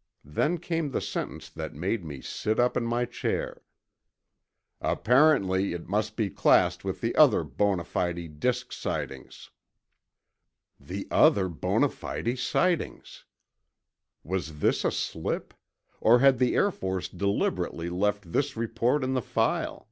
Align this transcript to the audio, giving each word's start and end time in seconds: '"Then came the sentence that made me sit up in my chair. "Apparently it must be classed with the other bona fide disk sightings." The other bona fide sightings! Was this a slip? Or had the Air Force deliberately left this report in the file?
'"Then 0.38 0.58
came 0.58 0.90
the 0.90 1.00
sentence 1.00 1.48
that 1.48 1.72
made 1.72 2.04
me 2.04 2.20
sit 2.20 2.60
up 2.60 2.76
in 2.76 2.84
my 2.84 3.06
chair. 3.06 3.62
"Apparently 4.82 5.72
it 5.72 5.88
must 5.88 6.16
be 6.18 6.28
classed 6.28 6.84
with 6.84 7.00
the 7.00 7.16
other 7.16 7.44
bona 7.44 7.84
fide 7.84 8.38
disk 8.40 8.72
sightings." 8.72 9.48
The 10.78 11.08
other 11.10 11.48
bona 11.48 11.88
fide 11.88 12.38
sightings! 12.38 13.24
Was 14.22 14.58
this 14.58 14.84
a 14.84 14.90
slip? 14.92 15.54
Or 15.98 16.18
had 16.18 16.36
the 16.38 16.54
Air 16.54 16.70
Force 16.70 17.08
deliberately 17.08 17.88
left 17.88 18.32
this 18.32 18.58
report 18.58 19.02
in 19.02 19.14
the 19.14 19.22
file? 19.22 19.88